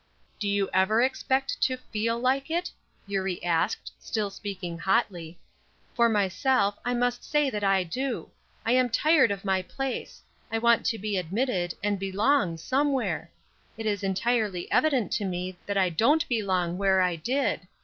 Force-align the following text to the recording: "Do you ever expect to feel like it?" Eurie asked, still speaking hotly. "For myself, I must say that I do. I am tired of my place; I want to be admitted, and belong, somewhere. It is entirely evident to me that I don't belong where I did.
"Do 0.39 0.47
you 0.47 0.67
ever 0.73 0.99
expect 1.03 1.61
to 1.61 1.77
feel 1.77 2.19
like 2.19 2.49
it?" 2.49 2.71
Eurie 3.05 3.43
asked, 3.43 3.91
still 3.99 4.31
speaking 4.31 4.79
hotly. 4.79 5.37
"For 5.93 6.09
myself, 6.09 6.79
I 6.83 6.95
must 6.95 7.23
say 7.23 7.51
that 7.51 7.63
I 7.63 7.83
do. 7.83 8.31
I 8.65 8.71
am 8.71 8.89
tired 8.89 9.29
of 9.29 9.45
my 9.45 9.61
place; 9.61 10.23
I 10.51 10.57
want 10.57 10.87
to 10.87 10.97
be 10.97 11.17
admitted, 11.17 11.75
and 11.83 11.99
belong, 11.99 12.57
somewhere. 12.57 13.29
It 13.77 13.85
is 13.85 14.01
entirely 14.01 14.71
evident 14.71 15.11
to 15.17 15.23
me 15.25 15.55
that 15.67 15.77
I 15.77 15.89
don't 15.89 16.27
belong 16.27 16.79
where 16.79 17.01
I 17.01 17.15
did. 17.15 17.67